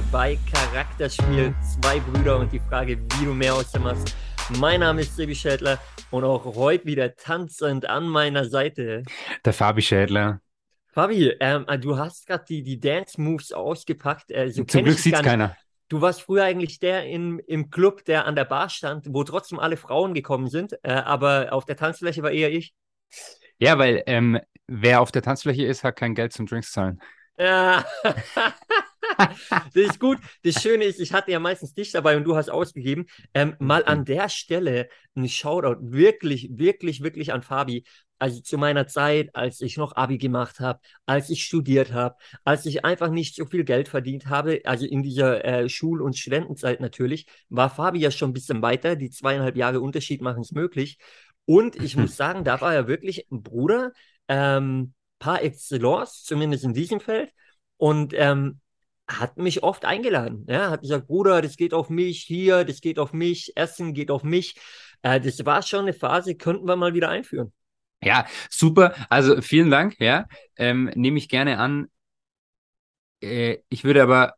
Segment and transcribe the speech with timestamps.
[0.00, 4.16] bei Charakterspiel Zwei Brüder und die Frage, wie du mehr aus dem machst.
[4.58, 5.78] Mein Name ist Sebi Schädler
[6.10, 9.02] und auch heute wieder tanzend an meiner Seite.
[9.44, 10.40] Der Fabi Schädler.
[10.88, 14.30] Fabi, ähm, du hast gerade die, die Dance Moves ausgepackt.
[14.30, 15.56] Äh, so Zum Glück sieht es keiner.
[15.88, 19.58] Du warst früher eigentlich der in, im Club, der an der Bar stand, wo trotzdem
[19.58, 22.72] alle Frauen gekommen sind, äh, aber auf der Tanzfläche war eher ich.
[23.58, 27.00] Ja, weil ähm, wer auf der Tanzfläche ist, hat kein Geld zum Drinks zahlen.
[27.36, 27.84] Ja.
[29.16, 30.18] das ist gut.
[30.42, 33.06] Das Schöne ist, ich hatte ja meistens dich dabei und du hast ausgegeben.
[33.34, 37.84] Ähm, mal an der Stelle ein Shoutout wirklich, wirklich, wirklich an Fabi.
[38.18, 42.64] Also zu meiner Zeit, als ich noch Abi gemacht habe, als ich studiert habe, als
[42.66, 46.80] ich einfach nicht so viel Geld verdient habe, also in dieser äh, Schul- und Studentenzeit
[46.80, 48.94] natürlich, war Fabi ja schon ein bisschen weiter.
[48.94, 50.98] Die zweieinhalb Jahre Unterschied machen es möglich.
[51.46, 53.92] Und ich muss sagen, da war er wirklich ein Bruder,
[54.28, 57.30] ähm, par excellence, zumindest in diesem Feld.
[57.76, 58.60] Und ähm,
[59.20, 60.46] hat mich oft eingeladen.
[60.48, 64.10] Ja, hat gesagt, Bruder, das geht auf mich hier, das geht auf mich, Essen geht
[64.10, 64.56] auf mich.
[65.02, 67.52] Äh, das war schon eine Phase, könnten wir mal wieder einführen.
[68.02, 68.94] Ja, super.
[69.08, 69.96] Also vielen Dank.
[70.00, 71.88] Ja, ähm, nehme ich gerne an.
[73.20, 74.34] Äh, ich würde aber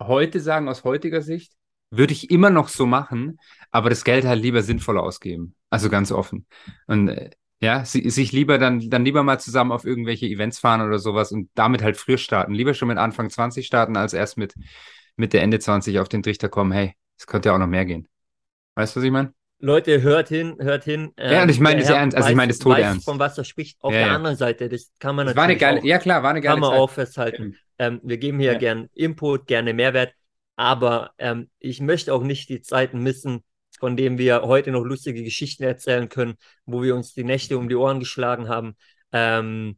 [0.00, 1.52] heute sagen, aus heutiger Sicht,
[1.90, 3.38] würde ich immer noch so machen,
[3.70, 5.54] aber das Geld halt lieber sinnvoll ausgeben.
[5.70, 6.46] Also ganz offen.
[6.86, 7.30] Und äh,
[7.64, 11.50] ja, sich lieber dann, dann lieber mal zusammen auf irgendwelche Events fahren oder sowas und
[11.54, 12.54] damit halt früher starten.
[12.54, 14.54] Lieber schon mit Anfang 20 starten, als erst mit
[15.16, 18.06] Mitte, Ende 20 auf den Trichter kommen, hey, es könnte ja auch noch mehr gehen.
[18.74, 19.32] Weißt du, was ich meine?
[19.60, 21.12] Leute, hört hin, hört hin.
[21.16, 23.04] Ähm, ja, und ich meine das ernst, also ich meine das tot ernst.
[23.06, 23.78] Von was er spricht.
[23.80, 24.14] Auf ja, der ja.
[24.14, 26.40] anderen Seite, das kann man das natürlich war eine geile, auch, ja klar, war eine
[26.42, 26.78] geile kann man Zeit.
[26.78, 27.56] auch festhalten.
[27.78, 28.58] Ähm, wir geben hier ja.
[28.58, 30.12] gern Input, gerne Mehrwert,
[30.56, 33.42] aber ähm, ich möchte auch nicht die Zeiten missen,
[33.84, 37.68] von dem wir heute noch lustige Geschichten erzählen können, wo wir uns die Nächte um
[37.68, 38.76] die Ohren geschlagen haben.
[39.12, 39.76] Ähm,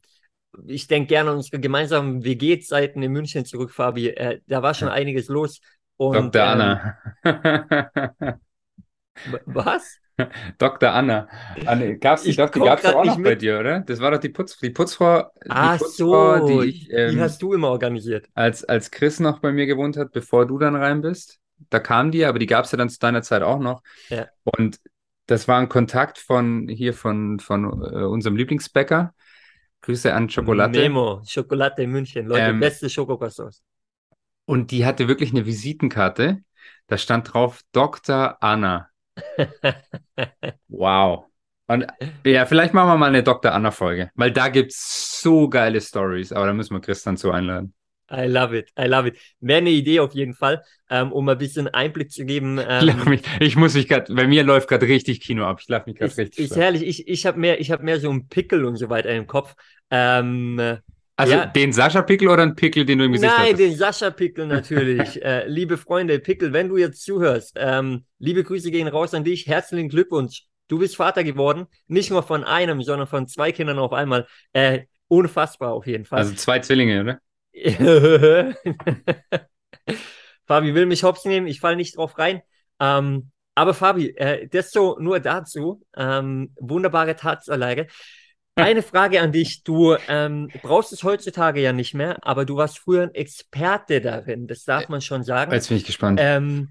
[0.65, 4.11] ich denke gerne an unsere gemeinsamen WG-Zeiten in München zurück, Fabi.
[4.11, 5.59] Äh, da war schon einiges los.
[5.97, 6.45] Und, Dr.
[6.45, 6.99] Anna.
[7.25, 8.35] Ähm,
[9.47, 9.99] was?
[10.59, 10.93] Dr.
[10.93, 11.27] Anna.
[11.65, 13.81] Anne, gab's die, doch, die gab es auch noch bei dir, oder?
[13.81, 17.21] Das war doch die, Putz, die Putzfrau, die Ach Putzfrau, so, die, ich, ähm, die
[17.21, 18.29] hast du immer organisiert.
[18.35, 21.41] Als, als Chris noch bei mir gewohnt hat, bevor du dann rein bist
[21.71, 23.83] da kam die, aber die gab es ja dann zu deiner Zeit auch noch.
[24.09, 24.27] Ja.
[24.45, 24.81] Und
[25.27, 29.15] das war ein Kontakt von hier von, von äh, unserem Lieblingsbäcker.
[29.83, 30.79] Grüße an Schokolade.
[30.79, 33.63] Memo, Schokolade in München, Leute, ähm, beste Schokokostos.
[34.45, 36.43] Und die hatte wirklich eine Visitenkarte.
[36.87, 38.37] Da stand drauf Dr.
[38.41, 38.89] Anna.
[40.69, 41.27] wow.
[41.69, 41.87] Und
[42.25, 43.53] ja, vielleicht machen wir mal eine Dr.
[43.53, 47.75] Anna-Folge, weil da gibt es so geile Stories, aber da müssen wir Christian zu einladen.
[48.11, 49.19] I love it, I love it.
[49.41, 52.61] Wäre eine Idee auf jeden Fall, ähm, um ein bisschen Einblick zu geben.
[52.67, 55.59] Ähm, mich, ich muss mich gerade, bei mir läuft gerade richtig Kino ab.
[55.61, 56.39] Ich lache mich gerade richtig.
[56.39, 56.83] Ist herrlich.
[56.83, 59.55] Ich, ich habe mehr, ich habe mehr so einen Pickel und so weiter im Kopf.
[59.91, 60.79] Ähm,
[61.17, 61.47] also ja.
[61.47, 63.39] den Sascha-Pickel oder einen Pickel, den du im Gesicht hast?
[63.39, 65.23] Nein, den Sascha-Pickel natürlich.
[65.25, 69.47] äh, liebe Freunde, Pickel, wenn du jetzt zuhörst, ähm, liebe Grüße gehen raus an dich.
[69.47, 70.45] Herzlichen Glückwunsch.
[70.69, 71.67] Du bist Vater geworden.
[71.87, 74.27] Nicht nur von einem, sondern von zwei Kindern auf einmal.
[74.53, 76.19] Äh, unfassbar auf jeden Fall.
[76.19, 77.21] Also zwei Zwillinge, oder?
[80.47, 82.43] Fabi will mich hops nehmen, ich falle nicht drauf rein.
[82.79, 85.83] Ähm, aber Fabi, äh, das so nur dazu.
[85.97, 87.87] Ähm, wunderbare Tatsanlage.
[88.55, 89.65] Eine Frage an dich.
[89.65, 94.47] Du ähm, brauchst es heutzutage ja nicht mehr, aber du warst früher ein Experte darin.
[94.47, 95.53] Das darf man schon sagen.
[95.53, 96.21] Jetzt bin ich gespannt.
[96.23, 96.71] Ähm,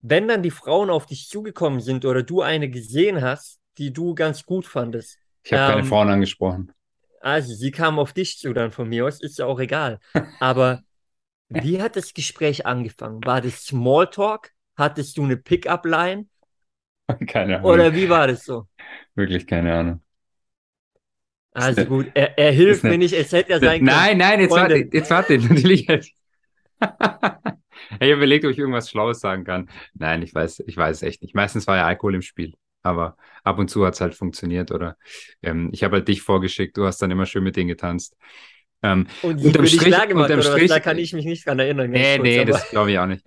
[0.00, 4.14] wenn dann die Frauen auf dich zugekommen sind oder du eine gesehen hast, die du
[4.14, 5.18] ganz gut fandest.
[5.44, 6.72] Ich habe keine ähm, Frauen angesprochen.
[7.22, 10.00] Also, sie kam auf dich zu dann von mir aus, ist ja auch egal.
[10.40, 10.82] Aber
[11.48, 13.24] wie hat das Gespräch angefangen?
[13.24, 14.50] War das Smalltalk?
[14.76, 16.26] Hattest du eine Pickup-Line?
[17.28, 17.70] Keine Ahnung.
[17.70, 18.66] Oder wie war das so?
[19.14, 20.00] Wirklich keine Ahnung.
[21.52, 23.84] Also gut, er, er hilft mir nicht, es hätte ja sein können.
[23.84, 25.86] Nein, nein, jetzt warte, jetzt warte, natürlich.
[25.86, 25.98] ich
[26.80, 29.68] habe überlegt, ob ich irgendwas Schlaues sagen kann.
[29.92, 31.34] Nein, ich weiß, ich weiß echt nicht.
[31.34, 34.70] Meistens war ja Alkohol im Spiel aber ab und zu hat es halt funktioniert.
[34.70, 34.96] Oder
[35.42, 38.16] ähm, ich habe halt dich vorgeschickt, du hast dann immer schön mit denen getanzt.
[38.84, 41.58] Ähm, und die unterm Strich, klar gemacht, unterm Strich, da kann ich mich nicht dran
[41.60, 41.90] erinnern.
[41.90, 43.24] Nee, kurz, nee, das glaube ich auch nicht.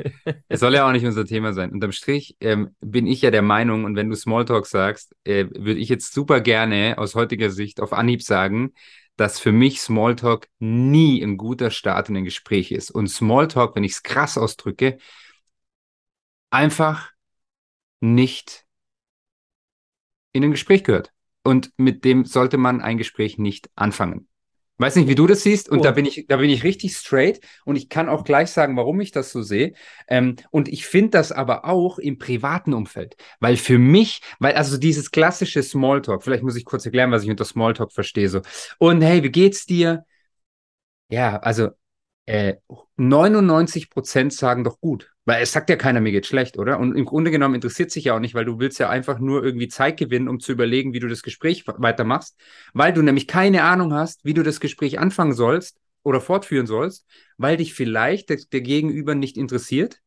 [0.50, 1.72] es soll ja auch nicht unser Thema sein.
[1.72, 5.80] Unterm Strich ähm, bin ich ja der Meinung, und wenn du Smalltalk sagst, äh, würde
[5.80, 8.74] ich jetzt super gerne aus heutiger Sicht auf Anhieb sagen,
[9.16, 12.92] dass für mich Smalltalk nie ein guter Start in ein Gespräch ist.
[12.92, 14.98] Und Smalltalk, wenn ich es krass ausdrücke,
[16.50, 17.12] einfach
[18.02, 18.65] nicht
[20.36, 21.12] in ein Gespräch gehört.
[21.44, 24.28] Und mit dem sollte man ein Gespräch nicht anfangen.
[24.78, 25.84] Weiß nicht, wie du das siehst, und oh.
[25.84, 29.00] da bin ich, da bin ich richtig straight und ich kann auch gleich sagen, warum
[29.00, 29.74] ich das so sehe.
[30.10, 34.78] Ähm, und ich finde das aber auch im privaten Umfeld, weil für mich, weil also
[34.78, 38.42] dieses klassische Smalltalk, vielleicht muss ich kurz erklären, was ich unter Smalltalk verstehe, so.
[38.78, 40.04] Und hey, wie geht's dir?
[41.10, 41.70] Ja, also
[42.26, 42.56] Äh,
[42.98, 45.12] 99 Prozent sagen doch gut.
[45.28, 46.80] Weil es sagt ja keiner, mir geht schlecht, oder?
[46.80, 49.44] Und im Grunde genommen interessiert sich ja auch nicht, weil du willst ja einfach nur
[49.44, 52.38] irgendwie Zeit gewinnen, um zu überlegen, wie du das Gespräch weitermachst,
[52.74, 57.08] weil du nämlich keine Ahnung hast, wie du das Gespräch anfangen sollst oder fortführen sollst,
[57.38, 60.00] weil dich vielleicht der, der Gegenüber nicht interessiert,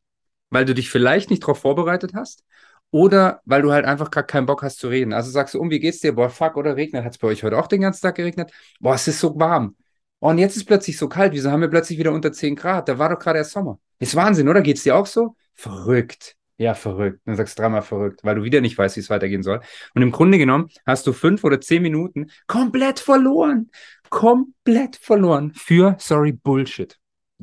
[0.50, 2.44] weil du dich vielleicht nicht darauf vorbereitet hast
[2.90, 5.12] oder weil du halt einfach gar keinen Bock hast zu reden.
[5.12, 6.12] Also sagst du, um, wie geht's dir?
[6.14, 7.04] Boah, fuck, oder regnet?
[7.04, 8.52] Hat es bei euch heute auch den ganzen Tag geregnet?
[8.78, 9.76] Boah, es ist so warm.
[10.20, 11.32] Oh, und jetzt ist plötzlich so kalt.
[11.32, 12.88] Wieso haben wir plötzlich wieder unter 10 Grad?
[12.88, 13.78] Da war doch gerade erst Sommer.
[13.98, 14.62] Ist Wahnsinn, oder?
[14.62, 15.36] Geht's dir auch so?
[15.54, 16.36] Verrückt.
[16.56, 17.20] Ja, verrückt.
[17.24, 19.60] Dann sagst du dreimal verrückt, weil du wieder nicht weißt, wie es weitergehen soll.
[19.94, 23.70] Und im Grunde genommen hast du fünf oder zehn Minuten komplett verloren.
[24.10, 26.98] Komplett verloren für, sorry, Bullshit.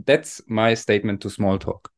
[0.06, 1.92] That's my statement to Smalltalk.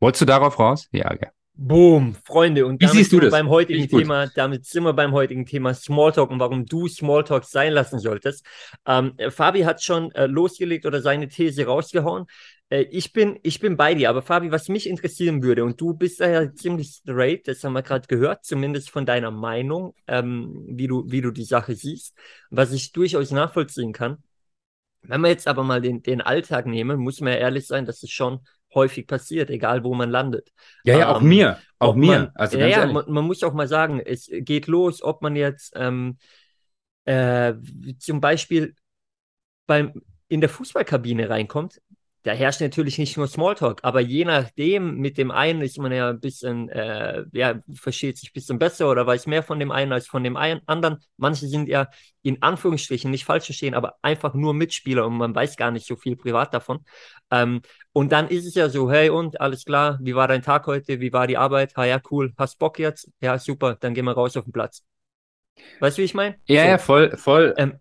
[0.00, 0.88] Wolltest du darauf raus?
[0.90, 1.30] Ja, ja.
[1.56, 2.66] Boom, Freunde.
[2.66, 3.38] Und Wie damit siehst du sind wir das?
[3.38, 3.88] beim heutigen.
[3.88, 8.44] Thema, damit sind wir beim heutigen Thema Smalltalk und warum du Smalltalk sein lassen solltest.
[8.86, 12.26] Ähm, äh, Fabi hat schon äh, losgelegt oder seine These rausgehauen.
[12.70, 15.94] Äh, ich bin, ich bin bei dir, aber Fabi, was mich interessieren würde, und du
[15.94, 20.64] bist da ja ziemlich straight, das haben wir gerade gehört, zumindest von deiner Meinung, ähm,
[20.68, 22.16] wie du, wie du die Sache siehst,
[22.50, 24.18] was ich durchaus nachvollziehen kann.
[25.02, 28.02] Wenn wir jetzt aber mal den, den Alltag nehmen, muss man ja ehrlich sein, dass
[28.02, 28.40] es schon
[28.74, 30.52] häufig passiert, egal wo man landet.
[30.84, 31.58] Ja, ja, auch Ähm, mir.
[31.78, 32.06] Auch mir.
[32.06, 35.36] Man, also ja, ja, man, man muss auch mal sagen, es geht los, ob man
[35.36, 36.18] jetzt ähm,
[37.04, 37.54] äh,
[37.98, 38.74] zum Beispiel
[39.66, 41.80] beim, in der Fußballkabine reinkommt.
[42.24, 46.08] Da herrscht natürlich nicht nur Smalltalk, aber je nachdem, mit dem einen ist man ja
[46.08, 49.92] ein bisschen, äh, ja, versteht sich ein bisschen besser oder weiß mehr von dem einen
[49.92, 50.98] als von dem einen anderen.
[51.18, 51.88] Manche sind ja
[52.22, 55.96] in Anführungsstrichen nicht falsch verstehen, aber einfach nur Mitspieler und man weiß gar nicht so
[55.96, 56.80] viel privat davon.
[57.30, 57.60] Ähm,
[57.92, 61.00] und dann ist es ja so, hey und, alles klar, wie war dein Tag heute,
[61.00, 61.72] wie war die Arbeit?
[61.76, 63.10] Ah ja, cool, hast Bock jetzt?
[63.20, 64.82] Ja, super, dann gehen wir raus auf den Platz.
[65.78, 66.36] Weißt du, wie ich meine?
[66.46, 66.68] Ja, So.
[66.68, 67.54] ja, voll, voll.
[67.58, 67.78] Ähm,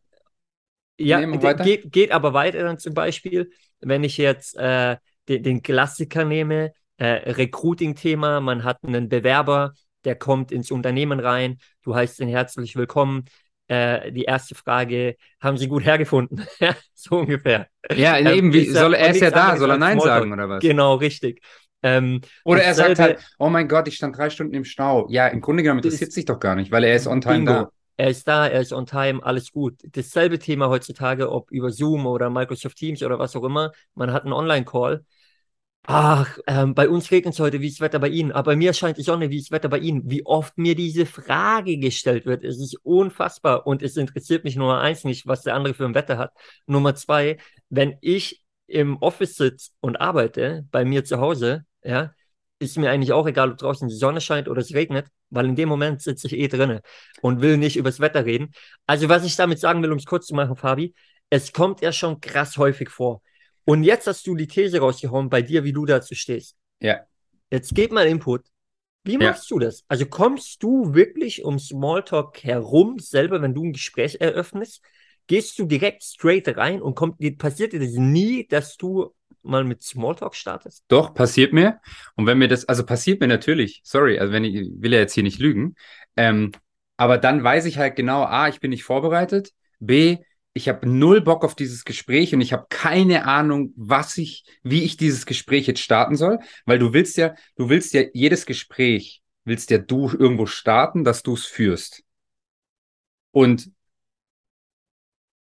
[0.98, 3.51] ja, geht, geht aber weiter dann zum Beispiel,
[3.86, 4.98] wenn ich jetzt äh,
[5.30, 9.74] den, den Klassiker nehme, äh, Recruiting-Thema, man hat einen Bewerber,
[10.06, 13.26] der kommt ins Unternehmen rein, du heißt ihn herzlich willkommen.
[13.68, 16.46] Äh, die erste Frage, haben Sie gut hergefunden?
[16.96, 17.68] So ungefähr.
[17.94, 20.62] Ja, Ähm, eben, wie, soll, er ist ja da, soll er Nein sagen oder was?
[20.62, 21.42] Genau, richtig.
[21.82, 25.06] Ähm, Oder er sagt halt, oh mein Gott, ich stand drei Stunden im Stau.
[25.10, 27.52] Ja, im Grunde genommen interessiert sich doch gar nicht, weil er ist on time Bingo.
[27.52, 27.72] da.
[27.95, 29.75] Er ist da, er ist on time, alles gut.
[29.84, 33.72] Dasselbe Thema heutzutage, ob über Zoom oder Microsoft Teams oder was auch immer.
[33.94, 35.06] Man hat einen Online-Call.
[35.86, 38.31] Ach, ähm, bei uns regnet es heute, wie ist das Wetter bei Ihnen?
[38.31, 40.10] Aber bei mir scheint die Sonne, wie ist das Wetter bei Ihnen?
[40.10, 43.68] Wie oft mir diese Frage gestellt wird, es ist unfassbar.
[43.68, 46.31] Und es interessiert mich Nummer eins nicht, was der andere für ein Wetter hat.
[46.68, 47.38] Nummer zwei,
[47.69, 52.13] wenn ich im Office sitze und arbeite, bei mir zu Hause, ja,
[52.63, 55.56] ist mir eigentlich auch egal, ob draußen die Sonne scheint oder es regnet, weil in
[55.56, 56.81] dem Moment sitze ich eh drinne
[57.21, 58.51] und will nicht übers Wetter reden.
[58.88, 60.94] Also, was ich damit sagen will, um es kurz zu machen, Fabi,
[61.30, 63.21] es kommt ja schon krass häufig vor.
[63.65, 66.56] Und jetzt hast du die These rausgehauen bei dir, wie du dazu stehst.
[66.80, 67.01] Ja.
[67.50, 68.45] Jetzt gib mal Input.
[69.04, 69.31] Wie Ja.
[69.31, 69.83] machst du das?
[69.88, 74.81] Also kommst du wirklich um Smalltalk herum, selber, wenn du ein Gespräch eröffnest?
[75.27, 79.13] Gehst du direkt straight rein und kommt, passiert dir das nie, dass du
[79.44, 80.84] mal mit Smalltalk startest?
[80.88, 81.79] Doch, passiert mir.
[82.15, 85.13] Und wenn mir das, also passiert mir natürlich, sorry, also wenn ich will ja jetzt
[85.13, 85.75] hier nicht lügen,
[86.18, 86.51] ähm,
[86.98, 90.18] aber dann weiß ich halt genau, A, ich bin nicht vorbereitet, B,
[90.53, 94.84] ich habe null Bock auf dieses Gespräch und ich habe keine Ahnung, was ich, wie
[94.84, 99.24] ich dieses Gespräch jetzt starten soll, weil du willst ja, du willst ja jedes Gespräch,
[99.46, 102.03] willst ja du irgendwo starten, dass du es führst.
[103.32, 103.72] Und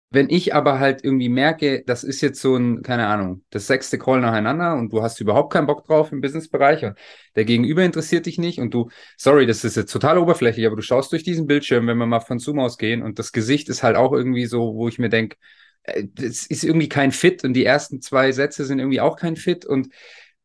[0.10, 3.98] wenn ich aber halt irgendwie merke, das ist jetzt so ein, keine Ahnung, das sechste
[3.98, 6.98] Call nacheinander und du hast überhaupt keinen Bock drauf im Businessbereich und
[7.36, 10.82] der Gegenüber interessiert dich nicht und du, sorry, das ist jetzt total oberflächlich, aber du
[10.82, 13.98] schaust durch diesen Bildschirm, wenn wir mal von Zoom ausgehen und das Gesicht ist halt
[13.98, 15.36] auch irgendwie so, wo ich mir denke,
[15.84, 19.66] das ist irgendwie kein Fit und die ersten zwei Sätze sind irgendwie auch kein Fit
[19.66, 19.90] und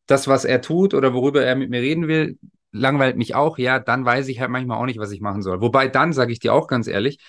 [0.07, 2.37] das, was er tut oder worüber er mit mir reden will,
[2.71, 5.61] langweilt mich auch, ja, dann weiß ich halt manchmal auch nicht, was ich machen soll.
[5.61, 7.19] Wobei dann, sage ich dir auch ganz ehrlich,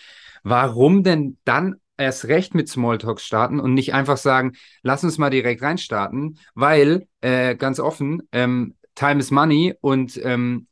[0.43, 5.31] warum denn dann erst recht mit Smalltalks starten und nicht einfach sagen, lass uns mal
[5.31, 10.67] direkt reinstarten, weil, äh, ganz offen, ähm, Time is Money und ähm,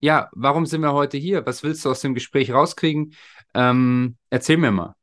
[0.00, 1.46] ja, warum sind wir heute hier?
[1.46, 3.14] Was willst du aus dem Gespräch rauskriegen?
[3.54, 4.96] Ähm, erzähl mir mal.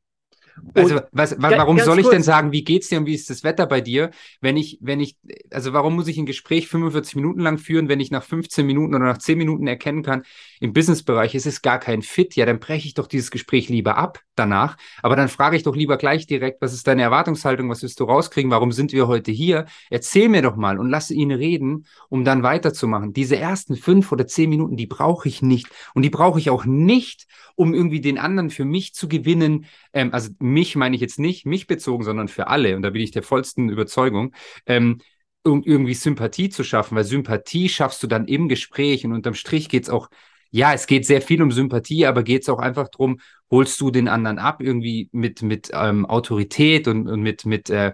[0.73, 2.15] Also, Und was, warum soll ich kurz.
[2.15, 4.11] denn sagen, wie geht's dir und wie ist das Wetter bei dir,
[4.41, 5.17] wenn ich, wenn ich,
[5.51, 8.93] also warum muss ich ein Gespräch 45 Minuten lang führen, wenn ich nach 15 Minuten
[8.93, 10.23] oder nach 10 Minuten erkennen kann,
[10.59, 13.97] im Businessbereich ist es gar kein Fit, ja, dann breche ich doch dieses Gespräch lieber
[13.97, 17.81] ab danach, aber dann frage ich doch lieber gleich direkt, was ist deine Erwartungshaltung, was
[17.81, 19.65] willst du rauskriegen, warum sind wir heute hier?
[19.89, 23.13] Erzähl mir doch mal und lass ihn reden, um dann weiterzumachen.
[23.13, 26.65] Diese ersten fünf oder zehn Minuten, die brauche ich nicht und die brauche ich auch
[26.65, 27.25] nicht,
[27.55, 31.45] um irgendwie den anderen für mich zu gewinnen, ähm, also mich meine ich jetzt nicht
[31.45, 34.33] mich bezogen, sondern für alle, und da bin ich der vollsten Überzeugung,
[34.65, 34.99] ähm,
[35.45, 39.83] irgendwie Sympathie zu schaffen, weil Sympathie schaffst du dann im Gespräch und unterm Strich geht
[39.83, 40.09] es auch,
[40.51, 43.19] ja, es geht sehr viel um Sympathie, aber geht es auch einfach darum,
[43.51, 47.93] holst du den anderen ab, irgendwie mit, mit ähm, Autorität und, und mit, mit, äh,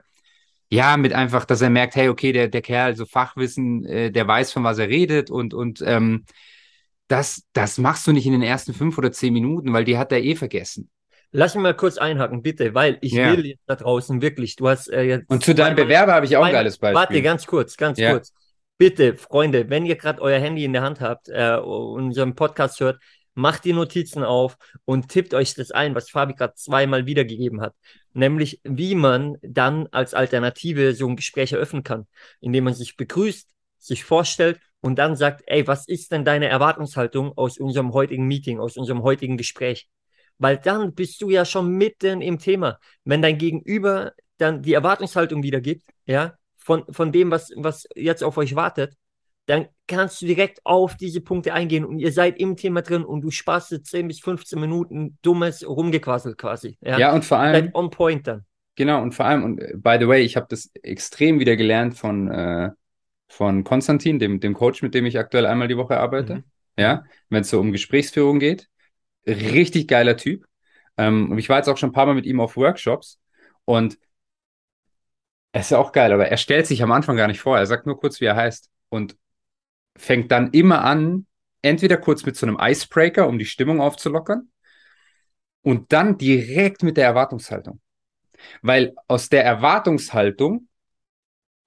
[0.70, 4.28] ja, mit einfach, dass er merkt, hey, okay, der, der Kerl, so Fachwissen, äh, der
[4.28, 6.26] weiß, von was er redet und, und ähm,
[7.08, 10.12] das, das machst du nicht in den ersten fünf oder zehn Minuten, weil die hat
[10.12, 10.90] er eh vergessen.
[11.32, 13.36] Lass mich mal kurz einhaken, bitte, weil ich Ja.
[13.36, 15.30] will jetzt da draußen wirklich, du hast äh, jetzt.
[15.30, 16.96] Und zu deinem Bewerber habe ich auch ein geiles Beispiel.
[16.96, 18.12] Warte, ganz kurz, ganz Ja.
[18.12, 18.34] kurz.
[18.78, 22.82] Bitte, Freunde, wenn ihr gerade euer Handy in der Hand habt äh, und unseren Podcast
[22.82, 23.02] hört,
[23.34, 27.74] macht die Notizen auf und tippt euch das ein, was Fabi gerade zweimal wiedergegeben hat.
[28.14, 32.06] Nämlich, wie man dann als Alternative so ein Gespräch eröffnen kann,
[32.42, 33.48] indem man sich begrüßt,
[33.80, 38.60] sich vorstellt und dann sagt, ey, was ist denn deine Erwartungshaltung aus unserem heutigen Meeting,
[38.60, 39.88] aus unserem heutigen Gespräch?
[40.38, 42.80] Weil dann bist du ja schon mitten im Thema.
[43.06, 48.38] Wenn dein Gegenüber dann die Erwartungshaltung wiedergibt, ja, von, von dem, was, was jetzt auf
[48.38, 48.96] euch wartet,
[49.46, 53.22] dann kannst du direkt auf diese Punkte eingehen und ihr seid im Thema drin und
[53.22, 56.80] du sparst dir 10 bis 15 Minuten dummes Rumgequassel quasi.
[56.82, 58.46] Ja, Ja, und vor allem, on point dann.
[58.74, 61.96] Genau, und vor allem, und äh, by the way, ich habe das extrem wieder gelernt
[61.96, 62.72] von, äh,
[63.28, 66.38] von Konstantin, dem, dem Coach, mit dem ich aktuell einmal die Woche arbeite.
[66.38, 66.44] Mhm.
[66.80, 68.68] Ja, wenn es so um Gesprächsführung geht.
[69.28, 70.46] Richtig geiler Typ.
[70.98, 73.20] Ähm, und ich war jetzt auch schon ein paar Mal mit ihm auf Workshops
[73.66, 74.00] und
[75.62, 77.58] ist ja auch geil, aber er stellt sich am Anfang gar nicht vor.
[77.58, 79.18] Er sagt nur kurz, wie er heißt und
[79.98, 81.28] fängt dann immer an,
[81.62, 84.50] entweder kurz mit so einem Icebreaker, um die Stimmung aufzulockern,
[85.62, 87.80] und dann direkt mit der Erwartungshaltung.
[88.62, 90.68] Weil aus der Erwartungshaltung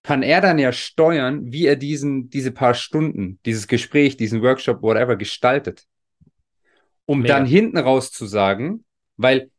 [0.02, 4.82] kann er dann ja steuern, wie er diesen, diese paar Stunden, dieses Gespräch, diesen Workshop,
[4.82, 5.86] whatever, gestaltet.
[7.06, 7.34] Um Mega.
[7.34, 8.84] dann hinten raus zu sagen,
[9.16, 9.50] weil,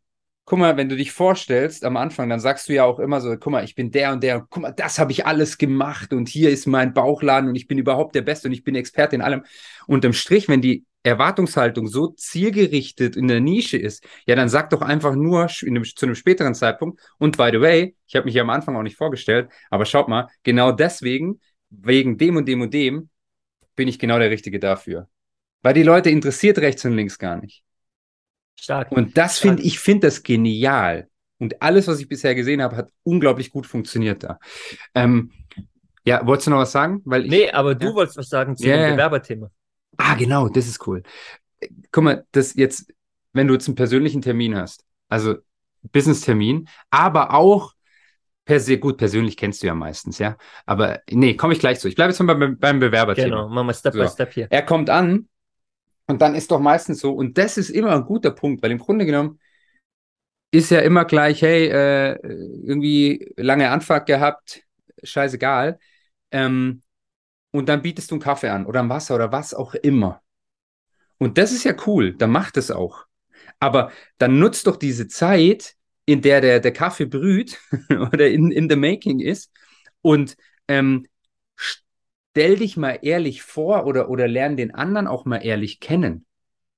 [0.49, 3.29] guck mal, wenn du dich vorstellst am Anfang, dann sagst du ja auch immer so,
[3.37, 6.27] guck mal, ich bin der und der, guck mal, das habe ich alles gemacht und
[6.27, 9.21] hier ist mein Bauchladen und ich bin überhaupt der Beste und ich bin Experte in
[9.21, 9.43] allem.
[9.85, 14.81] Unterm Strich, wenn die Erwartungshaltung so zielgerichtet in der Nische ist, ja, dann sag doch
[14.81, 16.99] einfach nur einem, zu einem späteren Zeitpunkt.
[17.19, 20.07] Und by the way, ich habe mich ja am Anfang auch nicht vorgestellt, aber schaut
[20.07, 21.39] mal, genau deswegen,
[21.69, 23.09] wegen dem und dem und dem,
[23.75, 25.07] bin ich genau der Richtige dafür.
[25.61, 27.63] Weil die Leute interessiert rechts und links gar nicht.
[28.63, 28.91] Stark.
[28.91, 31.07] Und das finde ich, finde das genial.
[31.39, 34.39] Und alles, was ich bisher gesehen habe, hat unglaublich gut funktioniert da.
[34.93, 35.31] Ähm,
[36.05, 37.01] ja, wolltest du noch was sagen?
[37.05, 37.93] Weil ich, Nee, aber du Ja.
[37.95, 38.95] wolltest was sagen zu Ja, dem.
[38.95, 39.49] Bewerberthema.
[39.97, 41.03] Ah, genau, das ist cool.
[41.91, 42.93] Guck mal, das jetzt,
[43.33, 45.35] wenn du jetzt einen persönlichen Termin hast, also
[45.91, 47.73] Business-Termin, aber auch
[48.45, 50.35] per se, gut, persönlich kennst du ja meistens, ja.
[50.65, 51.87] Aber nee, komme ich gleich zu.
[51.87, 53.27] Ich bleibe jetzt mal beim, beim Bewerberthema.
[53.27, 53.99] Genau, machen wir Step So.
[53.99, 54.47] by Step hier.
[54.49, 55.27] Er kommt an
[56.09, 58.79] und dann ist doch meistens so, und das ist immer ein guter Punkt, weil im
[58.79, 59.39] Grunde genommen
[60.51, 64.63] ist ja immer gleich, hey, äh, irgendwie lange Anfahrt gehabt,
[65.03, 65.79] scheißegal.
[66.31, 66.81] Ähm,
[67.51, 70.23] und dann bietest du einen Kaffee an oder ein Wasser oder was auch immer.
[71.19, 73.05] Und das ist ja cool, dann macht es auch.
[73.59, 75.75] Aber dann nutzt doch diese Zeit,
[76.05, 77.59] in der der, der Kaffee brüht
[78.11, 79.51] oder in, in the making ist
[80.01, 80.35] und
[80.67, 81.05] ähm,
[82.31, 86.25] stell dich mal ehrlich vor oder, oder lern den anderen auch mal ehrlich kennen.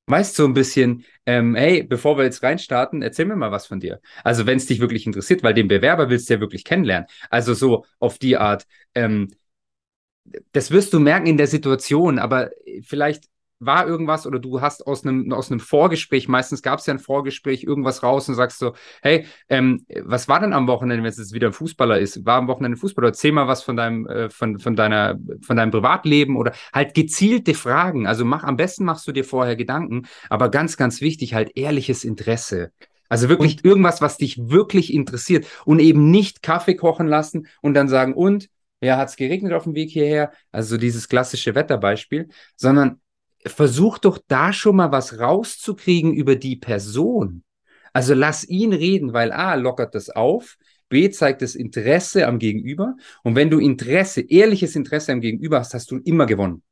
[0.08, 3.79] Weißt so ein bisschen, ähm, hey, bevor wir jetzt reinstarten, erzähl mir mal was von
[3.79, 4.01] dir.
[4.24, 7.08] Also wenn es dich wirklich interessiert, weil den Bewerber willst du ja wirklich kennenlernen.
[7.29, 8.65] Also so auf die Art,
[8.96, 9.29] ähm,
[10.51, 13.25] das wirst du merken in der Situation, aber vielleicht
[13.61, 16.99] war irgendwas oder du hast aus einem, aus einem Vorgespräch, meistens gab es ja ein
[16.99, 21.17] Vorgespräch, irgendwas raus und sagst so, hey, ähm, was war denn am Wochenende, wenn es
[21.17, 22.25] jetzt wieder ein Fußballer ist?
[22.25, 23.09] War am Wochenende ein Fußballer?
[23.09, 27.53] Erzähl mal was von deinem, äh, von, von deiner, von deinem Privatleben oder halt gezielte
[27.53, 28.07] Fragen.
[28.07, 32.03] Also mach, am besten machst du dir vorher Gedanken, aber ganz, ganz wichtig, halt ehrliches
[32.03, 32.71] Interesse.
[33.11, 37.89] Also wirklich irgendwas, was dich wirklich interessiert und eben nicht Kaffee kochen lassen und dann
[37.89, 38.47] sagen, und,
[38.79, 40.31] ja, hat es geregnet auf dem Weg hierher?
[40.51, 43.01] Also so dieses klassische Wetterbeispiel, sondern
[43.45, 47.43] versuch doch da schon mal was rauszukriegen über die Person.
[47.93, 50.57] Also lass ihn reden, weil A, lockert das auf,
[50.89, 52.95] B, zeigt das Interesse am Gegenüber.
[53.24, 56.63] Und wenn du Interesse, ehrliches Interesse am Gegenüber hast, hast du immer gewonnen.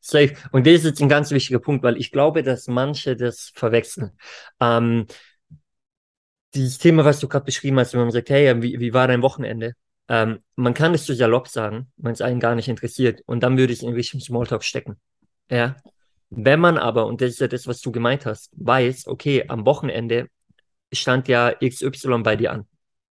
[0.00, 0.34] Safe.
[0.52, 4.12] Und das ist jetzt ein ganz wichtiger Punkt, weil ich glaube, dass manche das verwechseln.
[4.58, 5.06] Ähm,
[6.54, 9.22] dieses Thema, was du gerade beschrieben hast, wenn man sagt, hey, wie, wie war dein
[9.22, 9.74] Wochenende?
[10.08, 13.22] Ähm, man kann es so salopp sagen, wenn es einen gar nicht interessiert.
[13.26, 15.00] Und dann würde ich in Richtung Smalltalk stecken.
[15.50, 15.76] Ja.
[16.30, 19.66] Wenn man aber, und das ist ja das, was du gemeint hast, weiß, okay, am
[19.66, 20.28] Wochenende
[20.92, 22.68] stand ja XY bei dir an.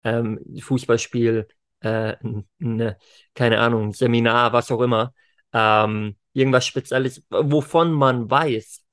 [0.04, 1.48] Ähm, Fußballspiel,
[1.80, 2.16] äh,
[2.60, 2.98] ne,
[3.34, 5.14] keine Ahnung, Seminar, was auch immer.
[5.54, 8.83] Ähm, irgendwas Spezielles, wovon man weiß,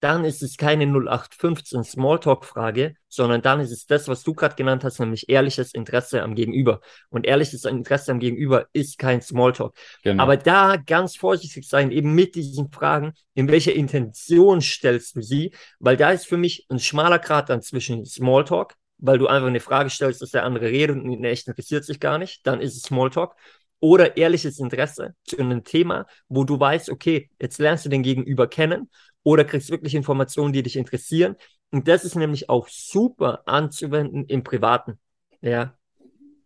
[0.00, 4.84] dann ist es keine 0815 Smalltalk-Frage, sondern dann ist es das, was du gerade genannt
[4.84, 6.80] hast, nämlich ehrliches Interesse am Gegenüber.
[7.08, 9.74] Und ehrliches Interesse am Gegenüber ist kein Smalltalk.
[10.02, 10.22] Genau.
[10.22, 15.54] Aber da ganz vorsichtig sein, eben mit diesen Fragen, in welcher Intention stellst du sie?
[15.78, 19.60] Weil da ist für mich ein schmaler Grad dann zwischen Smalltalk, weil du einfach eine
[19.60, 22.76] Frage stellst, dass der andere redet und in echt interessiert sich gar nicht, dann ist
[22.76, 23.34] es Smalltalk
[23.80, 28.46] oder ehrliches Interesse zu einem Thema, wo du weißt, okay, jetzt lernst du den Gegenüber
[28.46, 28.90] kennen
[29.26, 31.34] oder kriegst wirklich Informationen, die dich interessieren.
[31.72, 35.00] Und das ist nämlich auch super anzuwenden im Privaten.
[35.40, 35.74] Ja.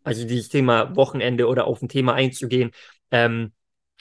[0.02, 2.70] Also dieses Thema Wochenende oder auf ein Thema einzugehen.
[3.10, 3.52] Ähm,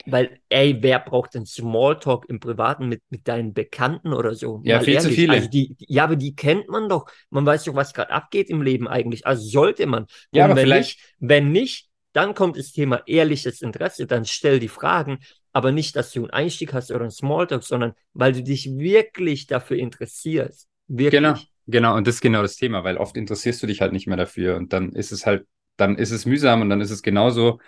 [0.06, 4.62] weil, ey, wer braucht denn Smalltalk im Privaten mit, mit deinen Bekannten oder so?
[4.64, 5.10] Ja, Mal viel ehrlich.
[5.10, 5.32] zu viele.
[5.34, 7.04] Also die, ja, aber die kennt man doch.
[7.28, 9.26] Man weiß doch, was gerade abgeht im Leben eigentlich.
[9.26, 10.06] Also sollte man.
[10.32, 10.98] Ja, Und aber wenn vielleicht.
[11.00, 15.18] Nicht, wenn nicht, dann kommt das Thema ehrliches Interesse, dann stell die Fragen,
[15.52, 19.46] aber nicht, dass du einen Einstieg hast oder einen Smalltalk, sondern weil du dich wirklich
[19.46, 20.68] dafür interessierst.
[20.88, 21.20] Wirklich.
[21.20, 21.34] Genau,
[21.66, 21.96] genau.
[21.96, 24.56] Und das ist genau das Thema, weil oft interessierst du dich halt nicht mehr dafür
[24.56, 27.60] und dann ist es halt, dann ist es mühsam und dann ist es genauso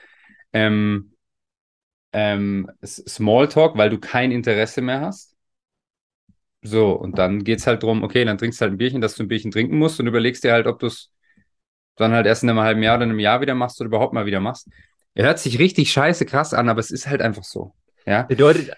[0.52, 1.14] ähm,
[2.12, 5.36] ähm, Smalltalk, weil du kein Interesse mehr hast.
[6.64, 9.16] So, und dann geht es halt darum, okay, dann trinkst du halt ein Bierchen, dass
[9.16, 11.10] du ein Bierchen trinken musst und überlegst dir halt, ob du es
[11.96, 14.26] dann halt erst in einem halben Jahr oder einem Jahr wieder machst oder überhaupt mal
[14.26, 14.68] wieder machst.
[15.14, 17.74] Er hört sich richtig scheiße krass an, aber es ist halt einfach so.
[18.06, 18.22] Ja.
[18.22, 18.70] Bedeutet,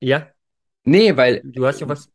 [0.00, 0.28] ja.
[0.84, 1.42] Nee, weil.
[1.44, 2.10] Du hast ja was.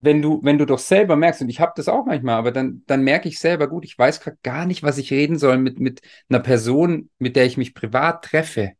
[0.00, 2.82] Wenn du, wenn du doch selber merkst, und ich habe das auch manchmal, aber dann,
[2.86, 5.80] dann merke ich selber, gut, ich weiß gerade gar nicht, was ich reden soll mit,
[5.80, 8.72] mit einer Person, mit der ich mich privat treffe.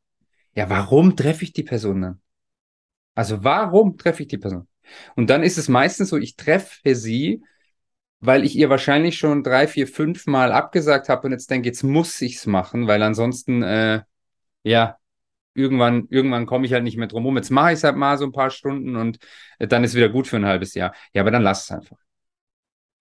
[0.55, 2.21] Ja, warum treffe ich die Person dann?
[3.15, 4.69] Also warum treffe ich die Person?
[5.17, 7.43] Und dann ist es meistens so, ich treffe sie,
[8.21, 11.83] weil ich ihr wahrscheinlich schon drei, vier, fünf Mal abgesagt habe und jetzt denke, jetzt
[11.83, 14.03] muss ich's machen, weil ansonsten, äh,
[14.63, 14.97] ja,
[15.55, 17.37] irgendwann, irgendwann komme ich halt nicht mehr drum rum.
[17.37, 19.19] Jetzt mache ich es halt mal so ein paar Stunden und
[19.59, 20.95] äh, dann ist wieder gut für ein halbes Jahr.
[21.13, 21.97] Ja, aber dann lass es einfach.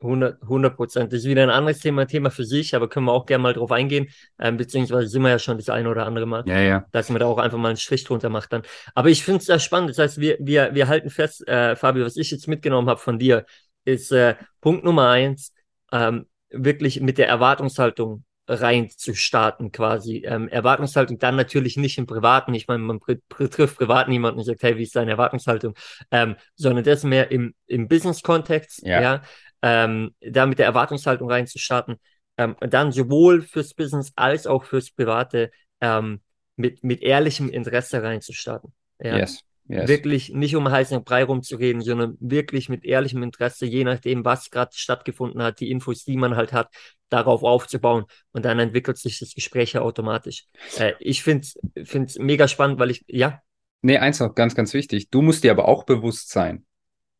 [0.02, 1.12] 100 Prozent.
[1.12, 3.54] Das ist wieder ein anderes Thema, Thema für sich, aber können wir auch gerne mal
[3.54, 4.08] drauf eingehen,
[4.40, 6.86] ähm, beziehungsweise sind wir ja schon das eine oder andere Mal, ja, ja.
[6.92, 8.64] dass man da auch einfach mal einen Strich drunter macht dann.
[8.94, 9.90] Aber ich finde es sehr spannend.
[9.90, 13.18] Das heißt, wir, wir, wir halten fest, äh, Fabio, was ich jetzt mitgenommen habe von
[13.18, 13.46] dir,
[13.86, 15.54] ist äh, Punkt Nummer eins,
[15.92, 20.24] ähm, wirklich mit der Erwartungshaltung rein zu starten quasi.
[20.26, 22.54] Ähm, Erwartungshaltung dann natürlich nicht im Privaten.
[22.54, 25.76] Ich meine, man trifft privat niemanden und sagt, hey, wie ist deine Erwartungshaltung?
[26.12, 29.02] Ähm, sondern das mehr im, im Business-Kontext, ja.
[29.02, 29.22] ja
[29.62, 31.96] ähm, da mit der Erwartungshaltung rein zu starten.
[32.38, 36.22] Ähm, dann sowohl fürs Business als auch fürs Private ähm,
[36.56, 38.74] mit, mit ehrlichem Interesse reinzustarten.
[39.00, 39.18] Ja.
[39.18, 39.44] Yes.
[39.68, 39.88] Yes.
[39.88, 44.72] Wirklich nicht um heißen Brei rumzureden, sondern wirklich mit ehrlichem Interesse, je nachdem, was gerade
[44.76, 46.70] stattgefunden hat, die Infos, die man halt hat,
[47.10, 48.06] darauf aufzubauen.
[48.32, 50.46] Und dann entwickelt sich das Gespräch ja automatisch.
[50.78, 53.42] Äh, ich finde es mega spannend, weil ich, ja.
[53.82, 55.10] Nee, eins noch ganz, ganz wichtig.
[55.10, 56.66] Du musst dir aber auch bewusst sein,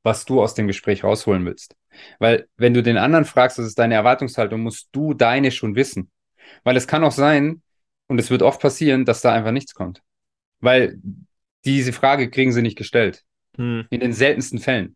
[0.04, 1.76] was du aus dem Gespräch rausholen willst.
[2.20, 6.12] Weil, wenn du den anderen fragst, das ist deine Erwartungshaltung, musst du deine schon wissen.
[6.64, 7.64] Weil es kann auch sein,
[8.08, 10.02] und es wird oft passieren, dass da einfach nichts kommt.
[10.60, 11.00] Weil
[11.66, 13.24] diese Frage kriegen sie nicht gestellt.
[13.58, 13.86] Hm.
[13.90, 14.96] In den seltensten Fällen.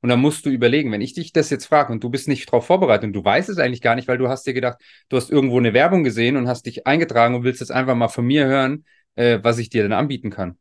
[0.00, 2.46] Und dann musst du überlegen, wenn ich dich das jetzt frage und du bist nicht
[2.46, 5.16] darauf vorbereitet und du weißt es eigentlich gar nicht, weil du hast dir gedacht, du
[5.16, 8.26] hast irgendwo eine Werbung gesehen und hast dich eingetragen und willst jetzt einfach mal von
[8.26, 10.58] mir hören, äh, was ich dir denn anbieten kann.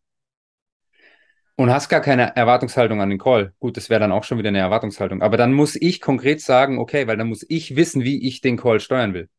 [1.55, 3.53] Und hast gar keine Erwartungshaltung an den Call.
[3.59, 5.21] Gut, das wäre dann auch schon wieder eine Erwartungshaltung.
[5.21, 8.57] Aber dann muss ich konkret sagen, okay, weil dann muss ich wissen, wie ich den
[8.57, 9.29] Call steuern will.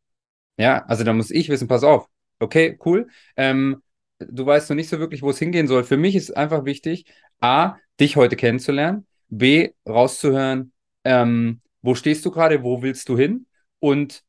[0.56, 2.06] Ja, also dann muss ich wissen, pass auf,
[2.38, 3.08] okay, cool.
[3.36, 3.82] Ähm,
[4.18, 5.84] du weißt noch nicht so wirklich, wo es hingehen soll.
[5.84, 7.06] Für mich ist einfach wichtig,
[7.40, 10.72] A, dich heute kennenzulernen, B, rauszuhören,
[11.04, 13.46] ähm, wo stehst du gerade, wo willst du hin
[13.78, 14.22] und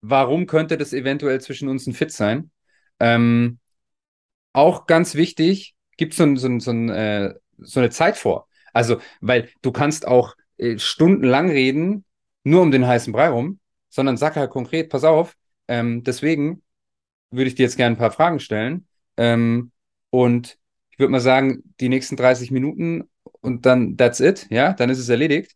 [0.00, 2.50] warum könnte das eventuell zwischen uns ein Fit sein.
[3.00, 3.58] Ähm,
[4.52, 8.48] auch ganz wichtig, gibt so, so, so, äh, so eine Zeit vor.
[8.72, 12.04] Also, weil du kannst auch äh, stundenlang reden,
[12.44, 15.36] nur um den heißen Brei rum, sondern sag halt konkret, pass auf,
[15.68, 16.62] ähm, deswegen
[17.30, 18.86] würde ich dir jetzt gerne ein paar Fragen stellen.
[19.22, 19.70] Ähm,
[20.10, 20.58] und
[20.90, 23.04] ich würde mal sagen, die nächsten 30 Minuten
[23.40, 25.52] und dann that's it, ja, dann ist es erledigt.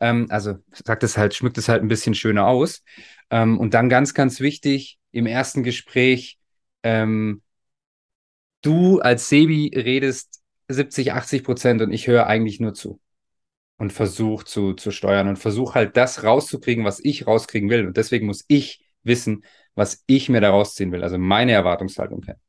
[0.00, 2.82] Ähm, also sagt es halt, schmückt es halt ein bisschen schöner aus.
[3.30, 6.38] Ähm, und dann ganz, ganz wichtig, im ersten Gespräch,
[6.82, 7.42] ähm,
[8.62, 13.00] du als Sebi redest 70, 80 Prozent und ich höre eigentlich nur zu
[13.76, 17.86] und versuche zu, zu steuern und versuche halt das rauszukriegen, was ich rauskriegen will.
[17.86, 22.40] Und deswegen muss ich wissen, was ich mir da rausziehen will, also meine Erwartungshaltung kennen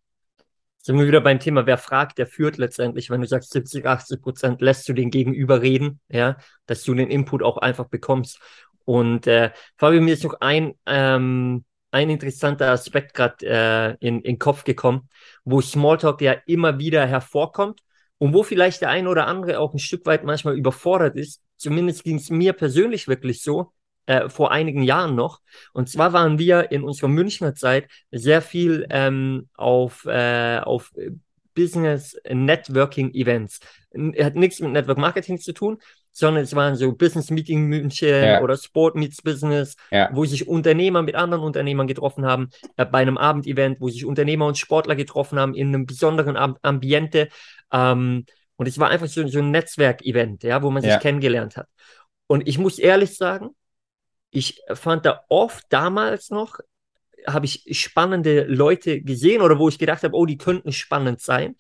[0.82, 3.10] sind wir wieder beim Thema, wer fragt, der führt letztendlich.
[3.10, 7.10] Wenn du sagst 70, 80 Prozent, lässt du den Gegenüber reden, ja, dass du den
[7.10, 8.40] Input auch einfach bekommst.
[8.86, 14.24] Und äh, Fabio, mir ist noch ein, ähm, ein interessanter Aspekt gerade äh, in, in
[14.24, 15.10] den Kopf gekommen,
[15.44, 17.82] wo Smalltalk ja immer wieder hervorkommt
[18.18, 22.04] Und wo vielleicht der eine oder andere auch ein Stück weit manchmal überfordert ist, zumindest
[22.04, 23.72] ging es mir persönlich wirklich so,
[24.06, 25.42] äh, vor einigen Jahren noch.
[25.74, 30.92] Und zwar waren wir in unserer Münchner Zeit sehr viel ähm, auf, äh, auf
[31.54, 33.60] Business Networking Events.
[34.20, 35.78] Hat nichts mit Network Marketing zu tun,
[36.12, 38.42] sondern es waren so Business Meeting München ja.
[38.42, 40.10] oder Sport Meets Business, ja.
[40.14, 44.48] wo sich Unternehmer mit anderen Unternehmern getroffen haben, äh, bei einem Abendevent, wo sich Unternehmer
[44.48, 47.30] und Sportler getroffen haben in einem besonderen Am Ambiente.
[47.72, 51.00] Ähm, und es war einfach so, so ein Netzwerkevent, ja, wo man sich ja.
[51.00, 51.68] kennengelernt hat.
[52.28, 53.50] Und ich muss ehrlich sagen,
[54.32, 56.60] ich fand da oft damals noch,
[57.28, 61.56] habe ich spannende Leute gesehen oder wo ich gedacht habe, oh, die könnten spannend sein.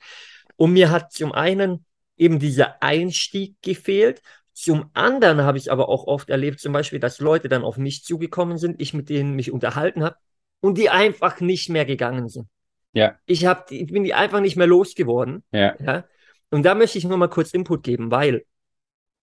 [0.56, 1.86] Und mir hat zum einen
[2.18, 4.22] eben dieser Einstieg gefehlt.
[4.54, 8.04] Zum anderen habe ich aber auch oft erlebt, zum Beispiel, dass Leute dann auf mich
[8.04, 10.16] zugekommen sind, ich mit denen mich unterhalten habe
[10.60, 12.48] und die einfach nicht mehr gegangen sind.
[12.94, 13.18] Ja.
[13.26, 15.44] Ich, hab, ich bin die einfach nicht mehr losgeworden.
[15.52, 15.76] Ja.
[15.80, 16.06] ja.
[16.50, 18.46] Und da möchte ich nur mal kurz Input geben, weil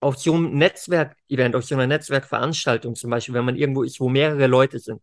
[0.01, 4.09] auf so einem Netzwerkevent, auf so einer Netzwerkveranstaltung zum Beispiel, wenn man irgendwo ist, wo
[4.09, 5.03] mehrere Leute sind,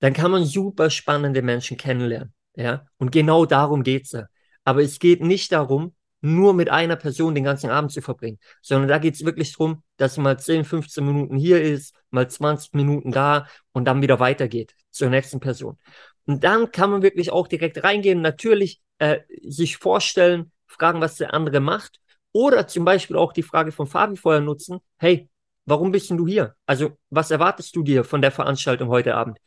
[0.00, 2.34] dann kann man super spannende Menschen kennenlernen.
[2.54, 4.26] Ja, und genau darum geht's ja.
[4.64, 8.88] Aber es geht nicht darum, nur mit einer Person den ganzen Abend zu verbringen, sondern
[8.88, 13.46] da geht's wirklich darum, dass mal 10, 15 Minuten hier ist, mal 20 Minuten da
[13.72, 15.78] und dann wieder weitergeht zur nächsten Person.
[16.26, 21.34] Und dann kann man wirklich auch direkt reingehen, natürlich äh, sich vorstellen, fragen, was der
[21.34, 22.00] andere macht
[22.32, 25.28] oder zum Beispiel auch die Frage von Fabi vorher nutzen, hey,
[25.66, 26.54] warum bist denn du hier?
[26.66, 29.38] Also, was erwartest du dir von der Veranstaltung heute Abend?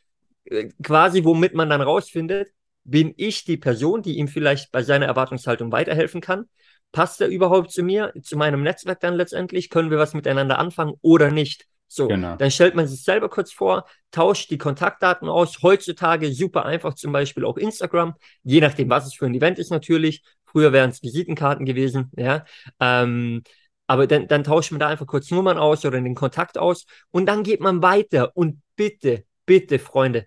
[0.44, 2.48] Äh, quasi, womit man dann rausfindet,
[2.84, 6.44] bin ich die Person, die ihm vielleicht bei seiner Erwartungshaltung weiterhelfen kann?
[6.92, 9.70] Passt er überhaupt zu mir, zu meinem Netzwerk dann letztendlich?
[9.70, 11.66] Können wir was miteinander anfangen oder nicht?
[11.88, 12.36] So, genau.
[12.36, 15.62] dann stellt man sich selber kurz vor, tauscht die Kontaktdaten aus.
[15.62, 19.70] Heutzutage super einfach, zum Beispiel auch Instagram, je nachdem, was es für ein Event ist
[19.70, 20.22] natürlich.
[20.56, 22.46] Früher wären es Visitenkarten gewesen, ja.
[22.80, 23.42] Ähm,
[23.86, 27.26] aber dann, dann tauscht man da einfach kurz Nummern aus oder den Kontakt aus und
[27.26, 28.34] dann geht man weiter.
[28.34, 30.26] Und bitte, bitte, Freunde,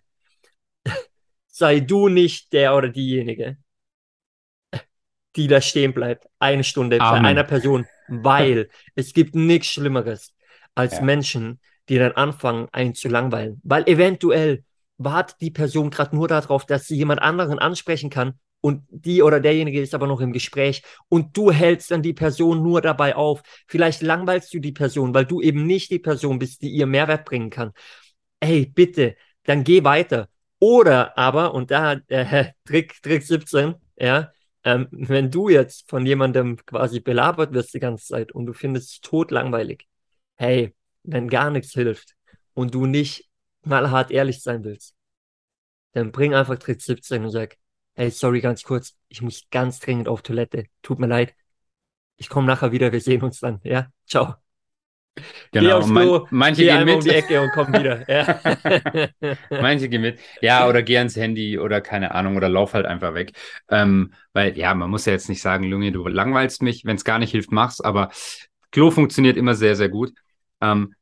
[1.48, 3.58] sei du nicht der oder diejenige,
[5.36, 7.24] die da stehen bleibt, eine Stunde Amen.
[7.24, 10.36] bei einer Person, weil es gibt nichts Schlimmeres
[10.76, 11.02] als ja.
[11.02, 13.60] Menschen, die dann anfangen, einen zu langweilen.
[13.64, 14.64] Weil eventuell
[15.00, 19.40] wartet die Person gerade nur darauf, dass sie jemand anderen ansprechen kann und die oder
[19.40, 23.42] derjenige ist aber noch im Gespräch und du hältst dann die Person nur dabei auf.
[23.68, 27.26] Vielleicht langweilst du die Person, weil du eben nicht die Person bist, die ihr Mehrwert
[27.26, 27.72] bringen kann.
[28.40, 30.30] Ey, bitte, dann geh weiter.
[30.60, 34.32] Oder aber, und da äh, Trick, Trick 17, ja,
[34.64, 38.92] ähm, wenn du jetzt von jemandem quasi belabert wirst die ganze Zeit und du findest
[38.92, 39.88] es tot langweilig,
[40.36, 42.16] hey, wenn gar nichts hilft
[42.54, 43.30] und du nicht
[43.64, 44.96] mal hart ehrlich sein willst,
[45.94, 47.58] dann bring einfach Trick 17 und sag,
[48.00, 50.68] hey, sorry, ganz kurz, ich muss ganz dringend auf Toilette.
[50.82, 51.36] Tut mir leid.
[52.16, 53.60] Ich komme nachher wieder, wir sehen uns dann.
[53.64, 54.36] Ja, ciao.
[55.52, 56.96] Genau, geh aufs Klo, manche geh gehen mit.
[56.96, 58.10] um die Ecke und komm wieder.
[58.10, 59.10] Ja.
[59.50, 60.18] manche gehen mit.
[60.42, 63.34] Ja, oder geh ans Handy oder keine Ahnung, oder lauf halt einfach weg.
[63.68, 66.86] Ähm, weil, ja, man muss ja jetzt nicht sagen, Lunge, du langweilst mich.
[66.86, 67.82] Wenn es gar nicht hilft, mach's.
[67.82, 68.12] Aber
[68.72, 70.14] Klo funktioniert immer sehr, sehr gut.
[70.62, 70.96] Ähm,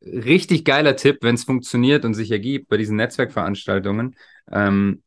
[0.00, 4.16] richtig geiler Tipp, wenn es funktioniert und sich ergibt bei diesen Netzwerkveranstaltungen.
[4.50, 5.02] Ähm,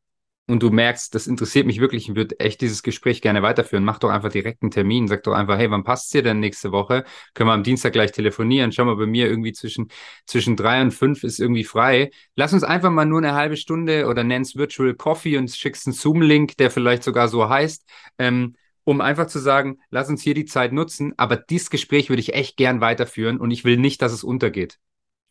[0.47, 3.97] und du merkst, das interessiert mich wirklich und würde echt dieses Gespräch gerne weiterführen, mach
[3.97, 5.07] doch einfach direkt einen Termin.
[5.07, 7.03] Sag doch einfach, hey, wann passt dir denn nächste Woche?
[7.33, 8.71] Können wir am Dienstag gleich telefonieren?
[8.71, 9.87] Schau mal, bei mir irgendwie zwischen,
[10.27, 12.11] zwischen drei und fünf ist irgendwie frei.
[12.35, 15.93] Lass uns einfach mal nur eine halbe Stunde oder nenn's Virtual Coffee und schickst einen
[15.93, 17.83] Zoom-Link, der vielleicht sogar so heißt,
[18.19, 21.13] ähm, um einfach zu sagen, lass uns hier die Zeit nutzen.
[21.17, 24.77] Aber dieses Gespräch würde ich echt gern weiterführen und ich will nicht, dass es untergeht.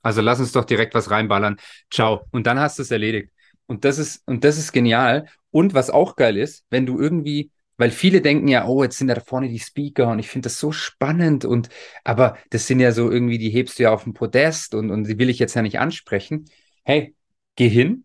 [0.03, 1.57] Also lass uns doch direkt was reinballern.
[1.91, 2.27] Ciao.
[2.33, 3.34] Und dann hast du es erledigt.
[3.67, 5.27] Und das ist, und das ist genial.
[5.51, 9.09] Und was auch geil ist, wenn du irgendwie, weil viele denken ja, oh, jetzt sind
[9.09, 11.69] da vorne die Speaker und ich finde das so spannend und,
[12.05, 15.05] aber das sind ja so irgendwie, die hebst du ja auf dem Podest und, und
[15.09, 16.47] die will ich jetzt ja nicht ansprechen.
[16.85, 17.15] Hey,
[17.57, 18.05] geh hin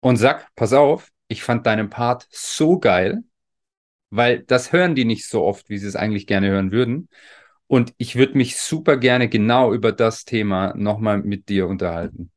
[0.00, 3.22] und sag, pass auf, ich fand deinen Part so geil,
[4.10, 7.08] weil das hören die nicht so oft, wie sie es eigentlich gerne hören würden.
[7.66, 12.30] Und ich würde mich super gerne genau über das Thema nochmal mit dir unterhalten.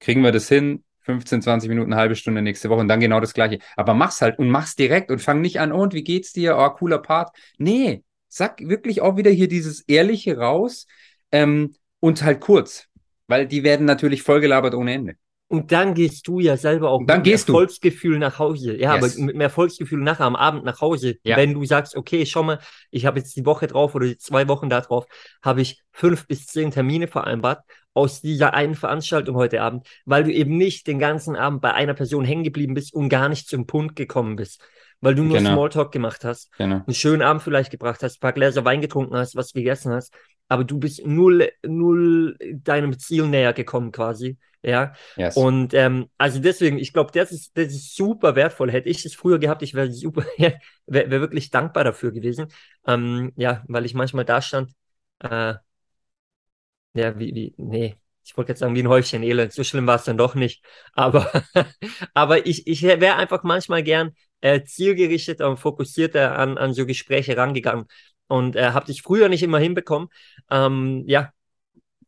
[0.00, 0.83] Kriegen wir das hin?
[1.04, 3.58] 15, 20 Minuten, eine halbe Stunde nächste Woche und dann genau das gleiche.
[3.76, 6.56] Aber mach's halt und mach's direkt und fang nicht an, oh, und wie geht's dir?
[6.58, 7.34] Oh, cooler Part.
[7.58, 10.86] Nee, sag wirklich auch wieder hier dieses Ehrliche raus
[11.30, 12.88] ähm, und halt kurz,
[13.28, 15.14] weil die werden natürlich vollgelabert ohne Ende.
[15.46, 18.76] Und dann gehst du ja selber auch dann mit gehst Erfolgsgefühl nach Hause.
[18.76, 19.14] Ja, yes.
[19.14, 21.16] aber mit mehr Erfolgsgefühl nachher am Abend nach Hause.
[21.22, 21.36] Ja.
[21.36, 22.58] Wenn du sagst, okay, schau mal,
[22.90, 25.06] ich habe jetzt die Woche drauf oder die zwei Wochen da drauf,
[25.42, 27.62] habe ich fünf bis zehn Termine vereinbart
[27.94, 31.94] aus dieser einen Veranstaltung heute Abend, weil du eben nicht den ganzen Abend bei einer
[31.94, 34.60] Person hängen geblieben bist und gar nicht zum Punkt gekommen bist.
[35.00, 35.50] weil du nur Genau.
[35.50, 36.76] Smalltalk gemacht hast, Genau.
[36.76, 40.14] einen schönen Abend vielleicht gebracht hast, ein paar Gläser Wein getrunken hast, was gegessen hast,
[40.48, 44.38] aber du bist null, null deinem Ziel näher gekommen quasi.
[44.62, 45.36] Ja, Yes.
[45.36, 48.70] und ähm, also deswegen, ich glaube, das ist, das ist super wertvoll.
[48.70, 52.46] Hätte ich es früher gehabt, ich wäre super, wäre wär wirklich dankbar dafür gewesen.
[52.86, 54.70] Ähm, ja, weil ich manchmal da stand,
[55.18, 55.54] äh,
[56.94, 59.52] ja, wie, wie, nee, ich wollte jetzt sagen, wie ein Häufchen Elend.
[59.52, 60.64] So schlimm war es dann doch nicht.
[60.94, 61.30] Aber,
[62.14, 67.36] aber ich, ich wäre einfach manchmal gern äh, zielgerichteter und fokussierter an, an so Gespräche
[67.36, 67.86] rangegangen.
[68.26, 70.08] Und äh, habe das früher nicht immer hinbekommen.
[70.50, 71.32] Ähm, ja,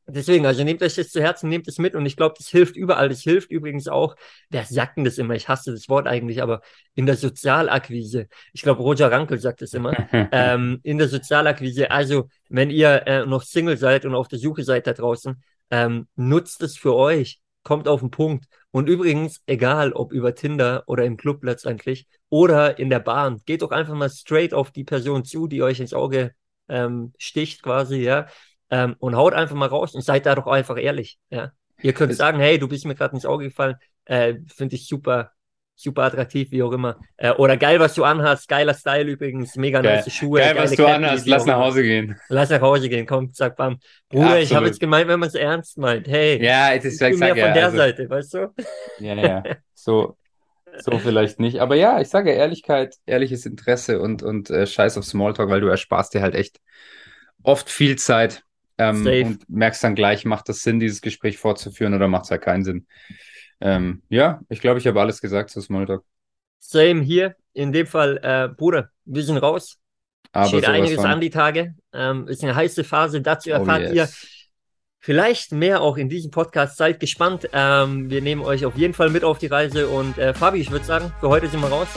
[0.08, 2.76] Deswegen, also nehmt euch das zu Herzen, nehmt es mit und ich glaube, das hilft
[2.76, 3.08] überall.
[3.08, 4.14] Das hilft übrigens auch,
[4.50, 5.34] wer sagt denn das immer?
[5.34, 6.60] Ich hasse das Wort eigentlich, aber
[6.94, 8.28] in der Sozialakquise.
[8.52, 9.92] Ich glaube, Roger Rankel sagt es immer.
[10.32, 11.90] ähm, in der Sozialakquise.
[11.90, 16.06] Also, wenn ihr äh, noch Single seid und auf der Suche seid da draußen, ähm,
[16.14, 17.40] nutzt es für euch.
[17.64, 18.44] Kommt auf den Punkt.
[18.70, 23.62] Und übrigens, egal ob über Tinder oder im Club letztendlich oder in der Bahn, geht
[23.62, 26.32] doch einfach mal straight auf die Person zu, die euch ins Auge
[26.68, 28.26] ähm, sticht quasi, ja.
[28.70, 31.18] Ähm, und haut einfach mal raus und seid da doch einfach ehrlich.
[31.30, 31.52] Ja.
[31.82, 33.76] Ihr könnt Es- sagen, hey, du bist mir gerade ins Auge gefallen,
[34.06, 35.32] äh, finde ich super,
[35.74, 36.98] super attraktiv, wie auch immer.
[37.16, 39.98] Äh, oder geil, was du anhast, geiler Style übrigens, mega Geil.
[39.98, 40.40] nice Schuhe.
[40.40, 41.56] Geil, was du Cappy, anhast, lass nach.
[41.58, 42.18] Hause gehen.
[42.28, 43.78] Lass nach Hause gehen, komm, zack, bam.
[44.08, 46.08] Bruder, ich habe jetzt gemeint, wenn man es ernst meint.
[46.08, 48.34] Hey, Ja, das ich ist bin ich mehr sag von ja, der also, Seite, weißt
[48.34, 48.54] du?
[48.96, 50.18] ja, ja, so,
[50.76, 51.60] so vielleicht nicht.
[51.60, 55.68] Aber ja, ich sage Ehrlichkeit, ehrliches Interesse und, und äh, Scheiß auf Smalltalk, weil du
[55.68, 56.60] ersparst dir halt echt
[57.44, 58.44] oft viel Zeit
[58.78, 62.42] ähm, und merkst dann gleich, macht das Sinn, dieses Gespräch fortzuführen oder macht es halt
[62.42, 62.86] keinen Sinn.
[63.60, 66.04] Ähm, ja, ich glaube, ich habe alles gesagt zu Smalltalk.
[66.58, 67.36] Same hier.
[67.54, 69.78] In dem Fall, äh, Bruder, wir sind raus.
[70.32, 71.06] Aber Steht einiges von.
[71.06, 71.74] an die Tage.
[71.94, 73.22] Ähm, ist eine heiße Phase.
[73.22, 74.26] Dazu Oh, erfahrt ihr yes.
[74.98, 76.76] vielleicht mehr auch in diesem Podcast.
[76.76, 77.48] Seid gespannt.
[77.54, 79.88] Ähm, wir nehmen euch auf jeden Fall mit auf die Reise.
[79.88, 81.88] Und äh, Fabi, ich würde sagen, für heute sind wir raus.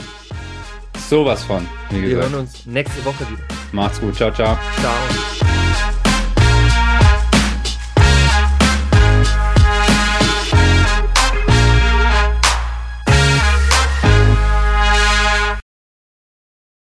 [1.10, 3.42] Sowas von, Wir hören uns nächste Woche wieder.
[3.72, 4.14] Macht's gut.
[4.14, 4.56] Ciao, ciao.
[4.80, 5.39] Ciao.